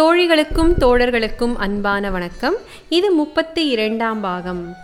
[0.00, 2.54] தோழிகளுக்கும் தோழர்களுக்கும் அன்பான வணக்கம்.
[2.88, 4.74] இது முப்பத்தி இரண்டாம் பாகம்.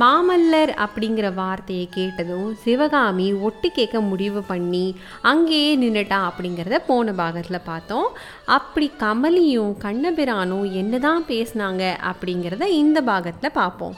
[0.00, 8.08] மாமல்லர் அப்படிங்கிற வார்த்தையை கேட்டதும் சிவகாமி ஒட்டி கேட்க முடிவு பண்ணி அங்கேயே நின்றுட்டா அப்படிங்கிறத போன பாகத்தில் பார்த்தோம்.
[8.46, 13.94] அப்படி கமலியும் கண்ணபிரானும் என்னதான் பேசினாங்க அப்படிங்கிறத இந்த பாகத்தில் பார்ப்போம்.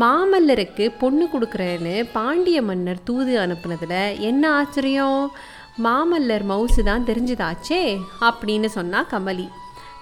[0.00, 5.30] மாமல்லருக்கு பொண்ணு கொடுக்குறேன்னு பாண்டிய மன்னர் தூது அனுப்புனதில் என்ன ஆச்சரியம்?
[5.78, 9.48] மாமல்லர் மவுசு தான் தெரிஞ்சுதாச்சே அப்படின்னு சொன்னா கமலி.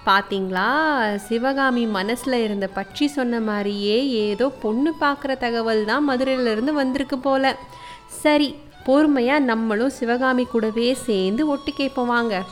[0.05, 0.69] பார்த்தீங்களா
[1.27, 7.55] சிவகாமி மனசில் இருந்த பற்றி சொன்ன மாதிரியே ஏதோ பொண்ணு பார்க்குற தகவல் தான் மதுரையிலேருந்து வந்திருக்கு போல.
[8.07, 12.43] சரி பொறுமையாக நம்மளும் சிவகாமி கூடவே சேர்ந்து ஒட்டு கேட்போம் வாங்க.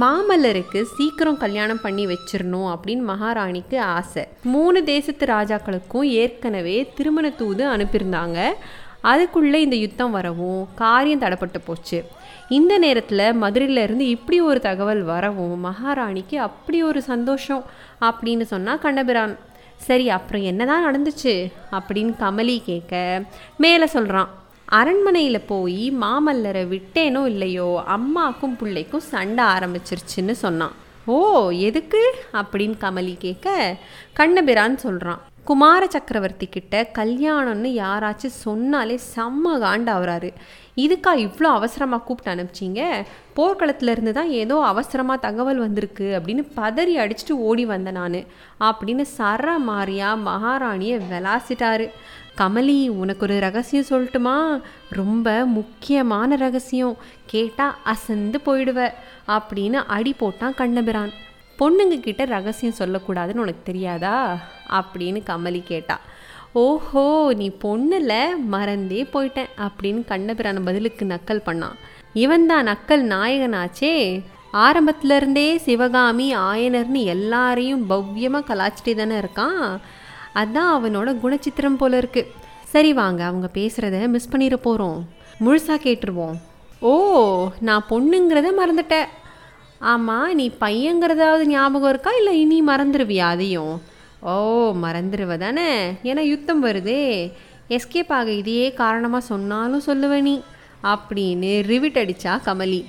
[0.00, 4.24] மாமல்லருக்கு சீக்கிரம் கல்யாணம் பண்ணி வச்சிடணும் அப்படின்னு மகாராணிக்கு ஆசை.
[4.42, 8.54] மூணு தேசத்து ராஜாக்களுக்கும் ஏற்கனவே திருமண தூது அனுப்பியிருந்தாங்க.
[9.00, 12.04] அதுக்குள்ளே இந்த யுத்தம் வரவும் காரியம் தடப்பட்டு போச்சு.
[12.48, 17.64] இந்த நேரத்தில் மதுரையிலேருந்து இப்படி ஒரு தகவல் வரவும் மகாராணிக்கு அப்படி ஒரு சந்தோஷம்
[18.00, 19.38] அப்படின்னு சொன்னால் கண்ணபிரான்.
[19.76, 21.52] சரி அப்புறம் என்னதான் நடந்துச்சு?
[21.72, 23.22] அப்படின்னு கமலி கேட்க
[23.56, 24.28] மேலே சொல்கிறான்
[24.64, 30.72] அரண்மனையில் போய் மாமல்லரை விட்டேனோ இல்லையோ அம்மாக்கும் பிள்ளைக்கும் சண்டை ஆரம்பிச்சிருச்சுன்னு சொன்னான்.
[31.04, 32.14] ஓ எதுக்கு?
[32.32, 33.76] அப்படின்னு கமலி கேட்க
[34.12, 40.30] கண்ணபிரான் சொல்கிறான் குமார சக்கரவர்த்தி கிட்ட கல்யாணம்னு யாராச்சும் சொன்னாலே செம்ம காண்டாகிறாரு
[40.76, 43.06] இதுக்கா இவ்வளோ அவசரமாக கூப்பிட்டு அனுப்பிச்சிங்க?
[43.36, 48.18] போர்க்களத்துலேருந்து தான் ஏதோ அவசரமாக தகவல் வந்திருக்கு அப்படின்னு பதறி அடிச்சுட்டு ஓடி வந்தேன் நான்.
[48.60, 51.90] அப்படின்னு சர மாறியா மகாராணியை விளாசிட்டாரு.
[52.38, 54.62] கமலி உனக்கு ஒரு ரகசியம் சொல்லட்டுமா?
[54.88, 56.96] ரொம்ப முக்கியமான ரகசியம்.
[57.26, 58.90] கேட்டால் அசந்து போயிடுவ.
[59.28, 61.26] அப்படின்னு அடி போட்டான் கண்ணபிரான்.
[61.58, 64.38] பொண்ணுங்க கிட்ட ரகசியம் சொல்லக்கூடாதுன்னு உனக்கு தெரியாதா?
[64.70, 66.00] அப்படின்னு கமலி கேட்டா.
[66.52, 68.12] ஓஹோ நீ பொண்ணுல
[68.46, 71.76] மறந்தே போயிட்டேன் அப்படின்னு கண்ணபிரான பதிலுக்கு நக்கல் பண்ணான்
[72.12, 73.94] இவன் தான் நக்கல் நாயகனாச்சே.
[74.52, 79.78] ஆரம்பத்திலருந்தே சிவகாமி ஆயனர்னு எல்லாரையும் பவ்யமாக கலாச்சிட்டே தானே இருக்கான்.
[80.34, 82.22] அதான் அவனோட குணச்சித்திரம் போல இருக்கு.
[82.64, 85.08] சரி வாங்க அவங்க பேசுகிறத மிஸ் பண்ணிட போகிறோம்
[85.44, 86.36] முழுசாக கேட்டுருவோம்.
[86.80, 86.92] ஓ
[87.60, 89.08] நான் பொண்ணுங்கிறத மறந்துட்டேன்.
[89.78, 92.10] ஆமாம் நீ பையங்கிறதாவது ஞாபகம் இருக்கா?
[92.10, 93.82] இல்லை இனி மறந்துடுவியா அதையும்?
[94.20, 94.30] ஓ
[94.82, 95.90] மறந்துடுவ தானே?
[95.90, 97.32] ஏன்னா யுத்தம் வருதே.
[97.68, 100.40] எஸ்கேப் ஆக இதையே காரணமாக சொன்னாலும் சொல்லுவ நீ.
[100.82, 102.84] அப்படின்னு ரிவிட் அடித்தா கமலி.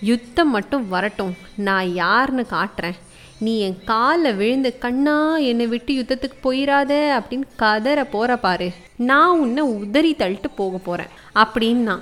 [0.00, 1.36] யுத்தம் மட்டும் வரட்டும்.
[1.56, 2.98] நான் யாருன்னு காட்டுறேன்.
[3.38, 8.72] நீ என் காலில் விழுந்து கண்ணா என்னை விட்டு யுத்தத்துக்கு போயிடாத அப்படின்னு கதற போகிற பாரு.
[8.96, 12.00] நான் உன்னை உதறி தள்ளிட்டு போக போகிறேன் அப்படின்னா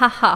[0.00, 0.34] ஹஹா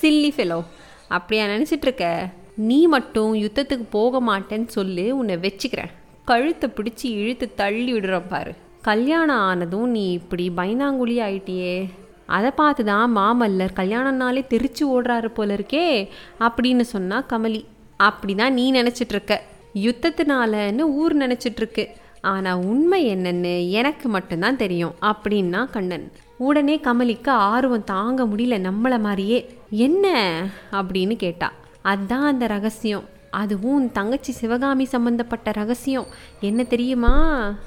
[0.00, 0.64] சில்லி ஃபெலோ
[1.08, 2.28] அப்படியா நினச்சிட்டு இருக்க?
[2.56, 5.90] நீ மட்டும் யுத்தத்துக்கு போக மாட்டேன்னு சொல்லி உன்னை வச்சுக்கிறேன்.
[6.24, 8.52] கழுத்தை பிடிச்சி இழுத்து தள்ளி விடுறோம் பாரு.
[8.82, 11.90] கல்யாணம் ஆனதும் நீ இப்படி பைனாங்குழி ஆயிட்டியே.
[12.26, 16.08] அதை பார்த்து தான் மாமல்லர் கல்யாணம்னாலே தெரிச்சு ஓடுறாரு போல இருக்கே
[16.40, 17.64] அப்படின்னு சொன்னா கமலி.
[17.96, 19.38] அப்படி தான் நீ நினச்சிட்ருக்க.
[19.74, 21.86] யுத்தத்தினாலன்னு ஊர் நினச்சிட்ருக்கு.
[22.20, 26.12] ஆனால் உண்மை என்னன்னு எனக்கு மட்டும்தான் தெரியும் அப்படின்னா கண்ணன்.
[26.38, 29.58] உடனே கமலிக்கு ஆர்வம் தாங்க முடியல நம்மளை மாதிரியே.
[29.70, 30.32] என்ன?
[30.72, 31.52] அப்படின்னு கேட்டா.
[31.84, 33.08] அதுதான் அந்த ரகசியம்.
[33.30, 36.06] அதுவும் உன் தங்கச்சி சிவகாமி சம்பந்தப்பட்ட ரகசியம்.
[36.40, 37.14] என்ன தெரியுமா?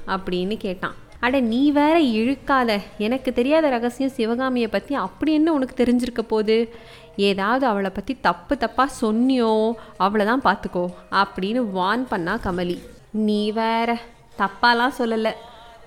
[0.06, 0.94] அப்படின்னு கேட்டான்.
[1.20, 2.80] அட நீ வேற இழுக்காத.
[2.98, 6.74] எனக்கு தெரியாத ரகசியம் சிவகாமியை பற்றி அப்படி என்ன உனக்கு தெரிஞ்சிருக்க போகுது?
[7.16, 12.78] ஏதாவது அவளை பற்றி தப்பு தப்பாக சொன்னியோ அவளை தான் பார்த்துக்கோ அப்படின்னு வான் பண்ணா கமலி.
[13.10, 13.98] நீ வேற
[14.38, 15.32] தப்பாலாம் சொல்லலை.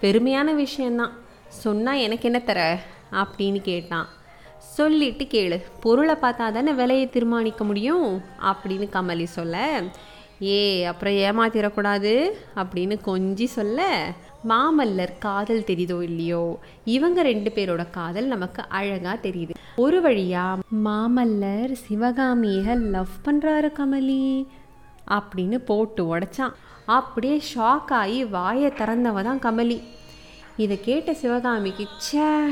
[0.02, 1.14] பெருமையான விஷயந்தான்
[1.48, 2.80] சொன்னால் எனக்கு என்ன தர?
[3.12, 4.08] அப்படின்னு கேட்டான்.
[4.72, 5.62] சொல்லிட்டு கேளு.
[5.80, 8.22] பொருளை பார்த்தா தானே விலையை தீர்மானிக்க முடியும்?
[8.44, 9.84] அப்படின்னு கமலி சொல்ல.
[10.42, 14.12] ஏ அப்புறம் ஏமாத்திடக்கூடாது அப்படின்னு கொஞ்சி சொல்ல.
[14.50, 16.60] மாமல்லர் காதல் தெரியுதோ இல்லையோ?
[16.86, 19.50] இவங்க ரெண்டு பேரோட காதல் நமக்கு அழகா தெரியுது.
[19.76, 24.46] ஒரு வழியா மாமல்லர் சிவகாமியை லவ் பண்றாரு கமலி
[25.08, 26.54] அப்படின்னு போட்டு உடைச்சான்.
[26.86, 29.82] அப்படியே ஷாக் ஆகி வாயை திறந்தவ தான் கமலி.
[30.58, 32.46] இதை கேட்ட சிவகாமிக்கு ச்சே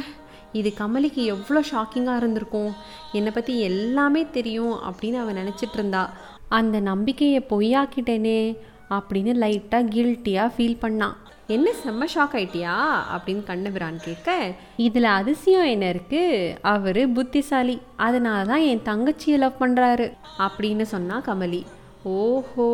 [0.53, 2.73] இது கமலிக்கு எவ்வளோ ஷாக்கிங்காக இருந்திருக்கும்?
[3.11, 6.13] என்னை பற்றி எல்லாமே தெரியும் அப்படின்னு அவன் நினச்சிட்டு இருந்தா.
[6.47, 8.57] அந்த நம்பிக்கையை பொய்யாக்கிட்டேனே
[8.89, 11.13] அப்படின்னு லைட்டாக கில்ட்டியாக ஃபீல் பண்ணான்
[11.47, 12.73] என்ன செம்ம ஷாக் ஆயிட்டியா?
[13.15, 17.81] அப்படின்னு கண்ணபிரான் கேட்க இதில் அதிசயம் என்ன இருக்குது அவர் புத்திசாலி.
[17.95, 21.65] அதனால தான் என் தங்கச்சியை லவ் பண்ணுறாரு அப்படின்னு சொன்னா கமலி.
[22.03, 22.67] ஓஹோ!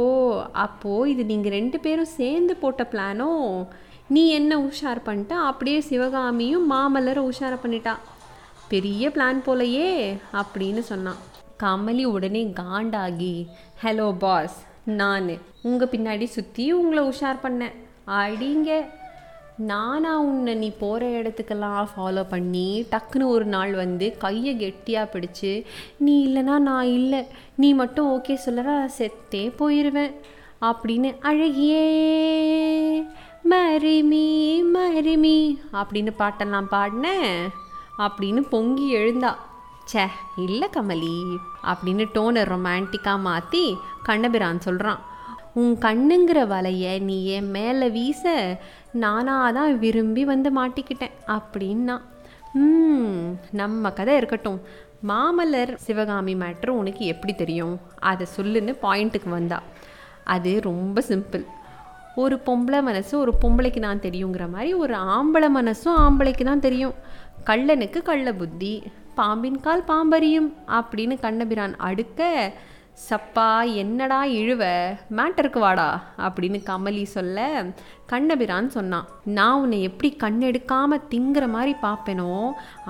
[0.52, 3.68] அப்போது இது நீங்கள் ரெண்டு பேரும் சேர்ந்து போட்ட பிளானோ?
[4.08, 5.34] நீ என்ன உஷார் பண்ணிட்ட?
[5.50, 7.94] அப்படியே சிவகாமியும் மாமல்லரை உஷார பண்ணிட்டா.
[8.68, 11.22] பெரிய பிளான் போலையே அப்படின்னு சொன்னான்.
[11.64, 13.48] கமலி உடனே காண்டாகி
[13.84, 15.32] ஹலோ பாஸ் நான்.
[15.62, 17.76] உங்கள் பின்னாடி சுற்றி உங்களை உஷார் பண்ணேன்.
[18.08, 18.86] அடிங்க.
[19.58, 25.66] நானா உன்னை நீ போகிற இடத்துக்கெல்லாம் ஃபாலோ பண்ணி டக்குன்னு ஒரு நாள் வந்து கையை கெட்டியாக பிடிச்சு
[25.98, 27.26] நீ இல்லைனா நான் இல்லை.
[27.56, 30.16] நீ மட்டும் ஓகே சொல்லற செத்தே போயிடுவேன்
[30.62, 31.86] அப்படின்னு அழகியே
[33.52, 34.28] மருமி
[34.74, 35.40] மருமி
[35.74, 37.34] அப்படின்னு பாட்டெல்லாம் பாடினேன்
[37.98, 39.32] அப்படின்னு பொங்கி எழுந்தா
[39.92, 40.06] ச்சே
[40.36, 41.18] இல்லை கமலி
[41.64, 45.02] அப்படின்னு டோனை ரொமான்டிக்காக மாற்றி கண்ணபிரான் சொல்கிறான்
[45.54, 48.24] உன் கண்ணுங்கிற வலைய நீ என் மேலே வீச
[48.92, 52.02] நானாக தான் விரும்பி வந்து மாட்டிக்கிட்டேன் அப்படின்னா.
[52.54, 54.60] ம் நம்ம கதை இருக்கட்டும்.
[55.08, 57.80] மாமல்லர் சிவகாமி மேட்ரு உனக்கு எப்படி தெரியும்?
[58.00, 59.62] அதை சொல்லுன்னு பாயிண்ட்டுக்கு வந்தா.
[60.24, 61.46] அது ரொம்ப சிம்பிள்
[62.16, 66.96] ஒரு பொம்பளை மனசு ஒரு பொம்பளைக்கு தான் தெரியுங்கிற மாதிரி ஒரு ஆம்பளை மனசும் ஆம்பளைக்கு தான் தெரியும்.
[67.50, 68.84] கள்ளனுக்கு கள்ள புத்தி
[69.16, 70.48] பாம்பின் கால் பாம்பறியும்
[70.78, 72.30] அப்படின்னு கண்ணபிரான் அடுக்க
[73.10, 74.64] சப்பா என்னடா இழுவ?
[75.18, 75.88] மேட்டருக்கு வாடா?
[76.26, 77.48] அப்படின்னு கமலி சொல்ல
[78.06, 79.08] கண்ணபிரான் சொன்னான்.
[79.38, 82.30] நான் உன்னை எப்படி கண்ணெடுக்காம திங்கிற மாதிரி பார்ப்பேனோ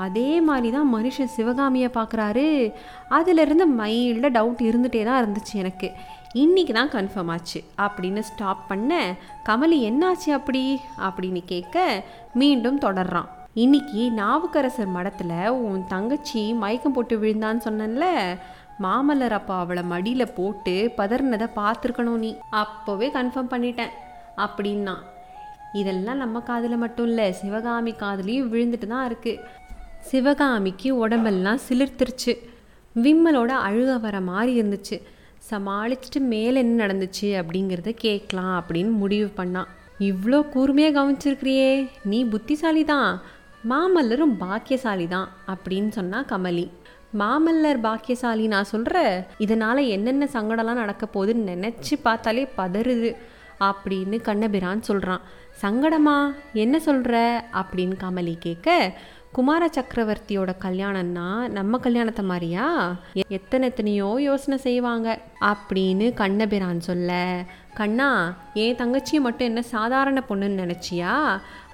[0.06, 2.74] அதே மாதிரி தான் மனுஷன் சிவகாமியை பார்க்குறாரு.
[3.10, 5.90] அதிலிருந்து மைல்டாக டவுட் இருந்துகிட்டே தான் இருந்துச்சு எனக்கு.
[6.42, 7.64] இன்னைக்கு தான் கன்ஃபார்ம் ஆச்சு.
[7.78, 9.16] அப்படின்னு ஸ்டாப் பண்ண
[9.46, 10.80] கமலி என்னாச்சு அப்படி?
[11.00, 12.04] அப்படின்னு கேட்க
[12.34, 13.30] மீண்டும் தொடர்றான்.
[13.54, 18.08] இன்னைக்கு நாவுக்கரசர் மடத்தில் உன் தங்கச்சி மயக்கம் போட்டு விழுந்தான்னு சொன்னேன்ல
[18.82, 22.36] மாமல்லர் அப்பா அவளை மடியில் போட்டு பதறினதை பார்த்துருக்கணும் நீ.
[22.52, 23.96] அப்போவே கன்ஃபார்ம் பண்ணிட்டேன்
[24.38, 24.98] அப்படின்னா
[25.74, 29.42] இதெல்லாம் நம்ம காதில் மட்டும் இல்லை சிவகாமி காதுலேயும் விழுந்துட்டு தான் இருக்குது
[30.00, 32.34] சிவகாமிக்கு உடம்பெல்லாம் சிலிர்த்துருச்சு.
[32.96, 34.98] விம்மலோட அழுக வர மாதிரி இருந்துச்சு.
[35.52, 39.66] சமாளிச்சுட்டு மேலே என்ன நடந்துச்சு அப்படிங்கிறத கேட்கலாம் அப்படின்னு முடிவு பண்ணான்
[40.00, 43.22] இவ்வளோ கூர்மையாக கவனிச்சிருக்கிறியே நீ புத்திசாலி தான்
[43.70, 46.70] மாமல்லரும் பாக்கியசாலி தான் அப்படின்னு சொன்னா கமலி.
[47.20, 53.16] மாமல்லர் பாக்கியசாலி நான் சொல்கிற இதனால் என்னென்ன சங்கடம்லாம் நடக்க போகுதுன்னு நினச்சி பார்த்தாலே பதறுது
[53.60, 55.22] அப்படின்னு கண்ணபிரான் சொல்கிறான்
[55.62, 56.36] சங்கடமா?
[56.54, 59.00] என்ன சொல்கிற அப்படின்னு கமலி கேட்க
[59.36, 62.96] குமார சக்கரவர்த்தியோட கல்யாணம்னா நம்ம கல்யாணத்தை மாதிரியா?
[63.28, 65.08] எத்தனை எத்தனையோ யோசனை செய்வாங்க.
[65.42, 67.20] அப்படின்னு கண்ணபிரான் சொல்ல
[67.74, 71.16] கண்ணா என் தங்கச்சியை மட்டும் என்ன சாதாரண பொண்ணுன்னு நினச்சியா?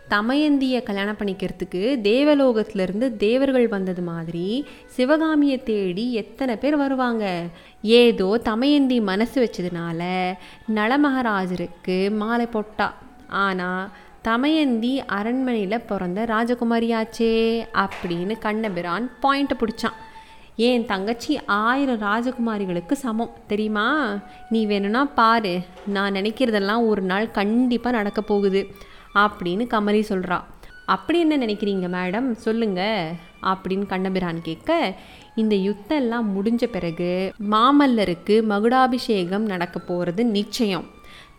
[0.10, 7.26] தமயந்தியை கல்யாணம் பண்ணிக்கிறதுக்கு தேவலோகத்திலிருந்து தேவர்கள் வந்தது மாதிரி சிவகாமியை தேடி எத்தனை பேர் வருவாங்க?
[7.82, 10.02] ஏதோ தமயந்தி மனசு வச்சதுனால
[10.76, 12.94] நலமகராஜருக்கு மாலை போட்டா.
[13.28, 13.86] ஆனால்
[14.22, 17.32] தமயந்தி அரண்மனையில் பிறந்த ராஜகுமாரியாச்சே
[17.74, 19.98] அப்படின்னு கண்ணபிரான் பாயிண்ட்டை பிடிச்சான்.
[20.56, 23.88] என் தங்கச்சி ஆயிரம் ராஜகுமாரிகளுக்கு சமம் தெரியுமா?
[24.50, 28.68] நீ வேணும்னா பாரு நான் நினைக்கிறதெல்லாம் ஒரு நாள் கண்டிப்பாக நடக்க போகுது
[29.16, 30.40] அப்படின்னு கமலி சொல்கிறா
[30.86, 32.32] அப்படி என்ன நினைக்கிறீங்க மேடம்?
[32.32, 33.12] சொல்லுங்க
[33.44, 34.94] அப்படின்னு கண்ணபிரான் கேட்க
[35.36, 40.88] இந்த யுத்தம் எல்லாம் முடிஞ்ச பிறகு மாமல்லருக்கு மகுடாபிஷேகம் நடக்க போகிறது நிச்சயம்.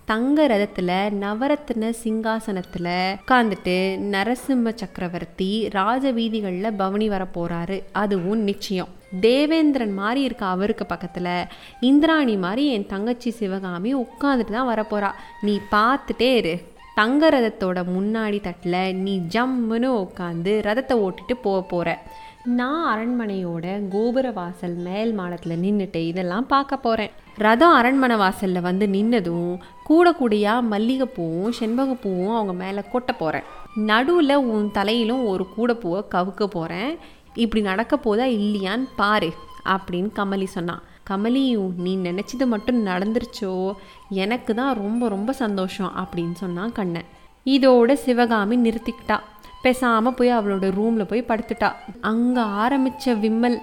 [0.05, 3.75] தங்க ரதத்தில் நவரத்ன சிங்காசனத்தில் உட்காந்துட்டு
[4.15, 7.83] நரசிம்ம சக்கரவர்த்தி ராஜ வீதிகளில் பவனி வர போறாரு.
[7.93, 8.89] அதுவும் நிச்சயம்.
[9.21, 11.45] தேவேந்திரன் மாதிரி இருக்க அவருக்கு பக்கத்தில்
[11.81, 15.11] இந்திராணி மாதிரி என் தங்கச்சி சிவகாமி உட்காந்துட்டு தான் வரப்போறா.
[15.41, 16.71] நீ பார்த்துட்டே இரு.
[16.95, 21.99] தங்க ரதத்தோட முன்னாடி தட்டில் நீ ஜம்முன்னு உட்காந்து ரதத்தை ஓட்டிட்டு போக போகிற
[22.45, 29.59] நான் அரண்மனையோட கோபுர வாசல் மேல் மாடத்தில் நின்றுட்டு இதெல்லாம் பார்க்க போகிறேன் ரதம் அரண்மனை வாசலில் வந்து நின்னதும்
[29.85, 33.43] கூட கூடையாக மல்லிகைப்பூவும் செண்பகப்பூவும் அவங்க மேலே கொட்ட போகிறேன்
[33.75, 36.99] நடுவில் உன் தலையிலும் ஒரு கூடைப்பூவை கவுக்க போகிறேன்
[37.35, 39.33] இப்படி நடக்க போதா இல்லையான்னு பாரு
[39.65, 43.73] அப்படின்னு கமலி சொன்னான் கமலியும் நீ நினச்சது மட்டும் நடந்துருச்சோ?
[44.09, 47.05] எனக்கு தான் ரொம்ப ரொம்ப சந்தோஷம் அப்படின்னு சொன்னான் கண்ணன்.
[47.45, 49.19] இதோட சிவகாமி நிறுத்திக்கிட்டா.
[49.65, 51.71] பேசாமல் போய் அவளோட ரூமில் போய் படுத்துட்டா.
[52.11, 53.59] அங்கே ஆரம்பித்த விம்மல்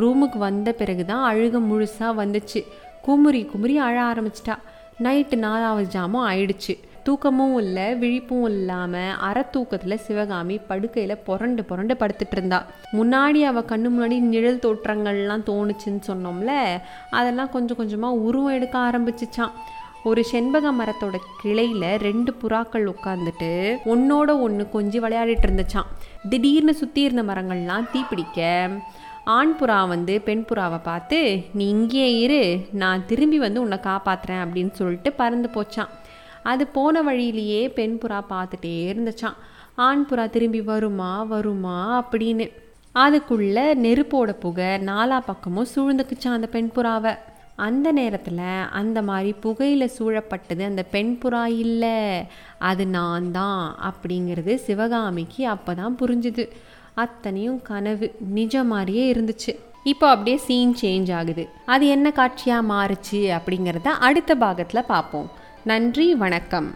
[0.00, 2.60] ரூமுக்கு வந்த பிறகு தான் அழுக முழுசாக வந்துச்சு.
[3.06, 4.56] குமுறி குமுறி அழ ஆரம்பிச்சிட்டா.
[5.04, 6.74] நைட்டு நாலாவது ஜாமும் ஆயிடுச்சு.
[7.06, 12.58] தூக்கமும் இல்லை விழிப்பும் இல்லாமல் அரை தூக்கத்தில் சிவகாமி படுக்கையில் புரண்டு புரண்டு படுத்துட்டு இருந்தா.
[12.98, 16.54] முன்னாடி அவள் கண்ணு முன்னாடி நிழல் தோற்றங்கள்லாம் தோணுச்சுன்னு சொன்னோம்ல
[17.18, 19.54] அதெல்லாம் கொஞ்சம் கொஞ்சமாக உருவம் எடுக்க ஆரம்பிச்சிச்சான்
[20.04, 23.50] ஒரு செண்பக மரத்தோட கிளையில ரெண்டு புறாக்கள் உட்காந்துட்டு
[23.84, 25.90] ஒன்னோட ஒன்று கொஞ்சி விளையாடிட்டு இருந்துச்சான்
[26.28, 28.70] திடீர்னு சுற்றி இருந்த மரங்கள்லாம் தீப்பிடிக்க
[29.24, 34.70] ஆண் புறா வந்து பெண் புறாவை பார்த்து நீ இங்கேயே இரு நான் திரும்பி வந்து உன்னை காப்பாத்துறேன் அப்படின்னு
[34.70, 35.88] சொல்லிட்டு பறந்து போச்சான்
[36.42, 39.36] அது போன வழியிலேயே பெண் புறா பார்த்துட்டே இருந்துச்சான்
[39.74, 42.52] ஆண் புறா திரும்பி வருமா வருமா அப்படின்னு.
[42.94, 47.18] அதுக்குள்ள நெருப்போட புகை நாலா பக்கமும் சூழ்ந்துக்குச்சான் அந்த பெண் புறாவை.
[47.66, 48.44] அந்த நேரத்தில்
[48.80, 51.96] அந்த மாதிரி புகையில் சூழப்பட்டது அந்த பெண் புறா இல்லை
[52.70, 56.46] அது நான் தான் அப்படிங்கிறது சிவகாமிக்கு அப்போ தான் புரிஞ்சுது.
[57.04, 58.06] அத்தனையும் கனவு
[58.38, 59.54] நிஜ மாதிரியே இருந்துச்சு.
[59.92, 61.44] இப்போ அப்படியே சீன் சேஞ்ச் ஆகுது.
[61.74, 65.28] அது என்ன காட்சியாக மாறுச்சு அப்படிங்கிறத அடுத்த பாகத்தில் பார்ப்போம்.
[65.70, 66.70] நன்றி வணக்கம்.